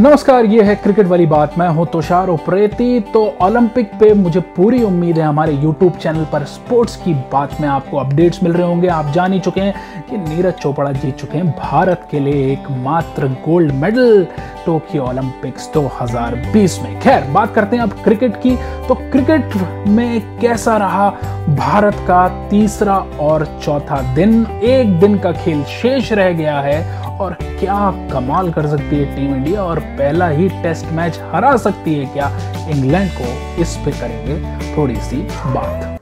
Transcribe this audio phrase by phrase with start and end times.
[0.00, 4.82] नमस्कार, ये है क्रिकेट वाली बात। मैं हूँ तुषार उप्रेती। तो ओलंपिक पे मुझे पूरी
[4.82, 8.88] उम्मीद है हमारे यूट्यूब चैनल पर स्पोर्ट्स की बात में आपको अपडेट्स मिल रहे होंगे।
[8.88, 13.28] आप जान ही चुके हैं कि नीरज चोपड़ा जीत चुके हैं भारत के लिए एकमात्र
[13.46, 14.26] गोल्ड मेडल,
[14.66, 18.56] टोक्यो ओलंपिक्स 2020 में। खैर, बात करते हैं अब क्रिकेट की।
[18.88, 19.56] तो क्रिकेट
[19.88, 21.08] में कैसा रहा
[21.56, 24.46] भारत का तीसरा और चौथा दिन?
[24.62, 29.34] एक दिन का खेल शेष रह गया है और क्या कमाल कर सकती है टीम
[29.34, 29.62] इंडिया?
[29.62, 32.30] और पहला ही टेस्ट मैच हरा सकती है क्या?
[32.68, 35.92] इंग्लैंड को इस पे करेंगे थोड़ी सी बात।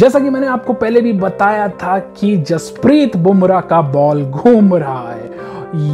[0.00, 5.12] जैसा कि मैंने आपको पहले भी बताया था कि जसप्रीत बुमराह का बॉल घूम रहा
[5.12, 5.28] है।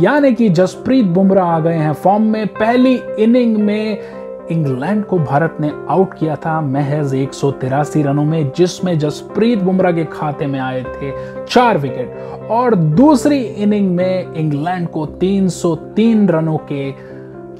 [0.03, 3.99] यानी कि जसप्रीत बुमराह आ गए हैं फॉर्म में, पहली इनिंग में
[4.51, 9.59] इंग्लैंड को भारत ने आउट किया था महज एक सौ तिरासी रनों में, जिसमें जसप्रीत
[9.59, 11.13] बुमराह के खाते में आए थे
[11.45, 16.91] चार विकेट और दूसरी इनिंग में इंग्लैंड को 303 रनों के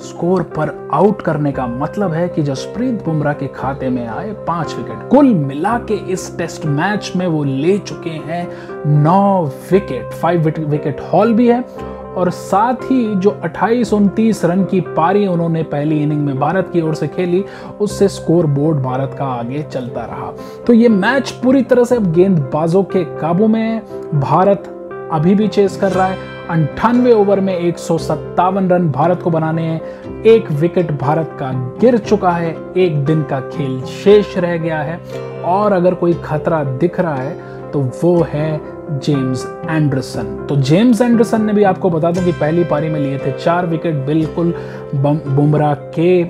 [0.05, 4.75] स्कोर पर आउट करने का मतलब है कि जसप्रीत बुमराह के खाते में आए पाँच
[4.75, 8.49] विकेट कुल मिला के इस टेस्ट मैच में वो ले चुके हैं
[8.87, 14.81] नौ विकेट फाइव विकेट हॉल भी है और साथ ही जो 28 उनतीस रन की
[14.81, 17.45] पारी उन्होंने पहली इनिंग में भारत की ओर से खेली,
[17.81, 20.33] उससे स्कोर बोर्ड भारत का आगे चलता रहा।
[20.67, 23.81] तो ये मैच पूरी तरह से अब गेंदबाजों के काबू में है।
[24.21, 24.73] भारत
[25.13, 26.19] अभी भी चेस कर रहा है।
[26.51, 29.81] अंठानवे ओवर में एक सौ सत्तावन रन भारत को बनाने हैं।
[30.23, 35.01] एक विकेट भारत का गिर चुका है। एक दिन का खेल शेष रह गया है।
[35.45, 41.45] और अगर कोई खतरा दिख रहा है तो वो है जेम्स एंडरसन तो जेम्स एंडरसन
[41.45, 44.55] ने भी आपको बता दूँ कि पहली पारी में लिए थे, चार विकेट बिल्कुल
[44.95, 46.25] बुमराह के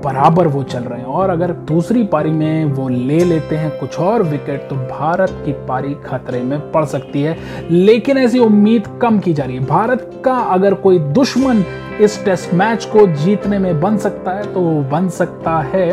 [0.00, 3.98] बराबर वो चल रहे हैं। और अगर दूसरी पारी में वो ले लेते हैं कुछ
[3.98, 7.36] और विकेट तो भारत की पारी खतरे में पड़ सकती है।
[7.70, 11.64] लेकिन ऐसी उम्मीद कम की जा रही है। भारत का अगर कोई दुश्मन
[12.00, 15.92] इस टेस्ट मैच को जीतने में बन सकता है तो वो बन सकता है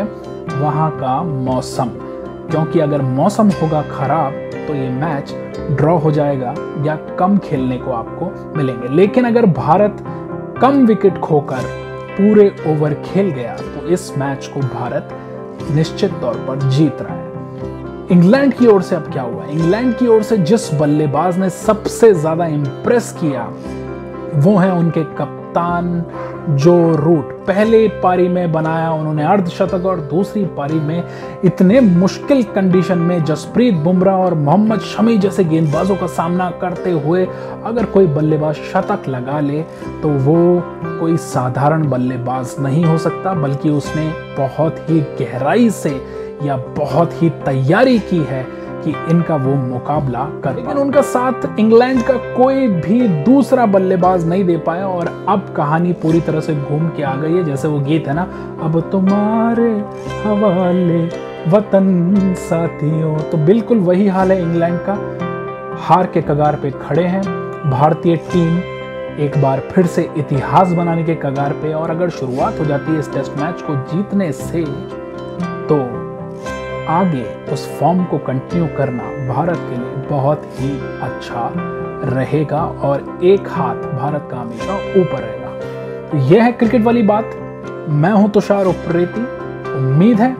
[0.52, 1.90] वहाँ का मौसम।
[2.50, 4.32] क्योंकि अगर मौसम होगा खराब
[4.66, 5.34] तो ये मैच
[5.70, 6.54] ड्रॉ हो जाएगा
[6.86, 10.04] या कम खेलने को आपको मिलेंगे। लेकिन अगर भारत
[10.60, 11.62] कम विकेट खोकर
[12.10, 15.08] पूरे ओवर खेल गया तो इस मैच को भारत
[15.70, 17.24] निश्चित तौर पर जीत रहा है।
[18.10, 19.44] इंग्लैंड की ओर से अब क्या हुआ?
[19.44, 23.42] इंग्लैंड की ओर से जिस बल्लेबाज ने सबसे ज़्यादा इंप्रेस किया,
[24.36, 25.02] वो है उनके
[25.56, 31.02] कप्तान जो रूट पहले पारी में बनाया उन्होंने अर्धशतक और दूसरी पारी में
[31.44, 37.24] इतने मुश्किल कंडीशन में जसप्रीत बुमराह और मोहम्मद शमी जैसे गेंदबाजों का सामना करते हुए
[37.64, 39.62] अगर कोई बल्लेबाज शतक लगा ले
[40.02, 40.36] तो वो
[41.00, 44.06] कोई साधारण बल्लेबाज नहीं हो सकता, बल्कि उसने
[44.38, 45.90] बहुत ही गहराई से
[46.42, 48.46] या बहुत ही तैयारी की है।
[48.86, 54.44] कि इनका वो मुकाबला कर लेकिन उनका साथ इंग्लैंड का कोई भी दूसरा बल्लेबाज नहीं
[54.44, 57.80] दे पाया और अब कहानी पूरी तरह से घूम के आ गई है, जैसे वो
[57.80, 58.22] गीत है ना,
[58.62, 59.70] अब तुम्हारे
[60.24, 61.04] हवाले
[61.50, 64.94] वतन साथियों तो बिल्कुल वही हाल है इंग्लैंड का।
[65.78, 67.22] हार के कगार पे खड़े हैं,
[67.70, 68.58] भारतीय टीम
[69.24, 72.98] एक बार फिर से इतिहास बनाने के कगार पे और अगर शुरुआत हो जाती है
[72.98, 74.64] इस टेस्ट मैच को जीतने से
[75.68, 75.78] तो
[76.88, 80.70] आगे उस फॉर्म को कंटिन्यू करना भारत के लिए बहुत ही
[81.02, 81.50] अच्छा
[82.08, 85.50] रहेगा और एक हाथ भारत का हमेशा ऊपर रहेगा।
[86.10, 87.34] तो यह है क्रिकेट वाली बात।
[87.88, 89.20] मैं हूँ तुषार उप्रेती।
[89.74, 90.30] उम्मीद है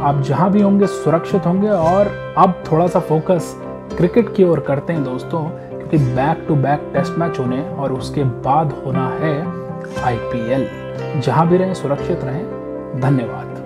[0.00, 3.54] आप जहाँ भी होंगे, सुरक्षित होंगे और अब थोड़ा सा फोकस
[3.96, 8.24] क्रिकेट की ओर करते हैं दोस्तों, क्योंकि back to back test match होने और उसके
[8.24, 9.36] बाद होना है
[10.04, 10.68] आईपीएल
[11.20, 13.63] जहाँ भी रहें, सुरक्षित रहें। धन्यवाद।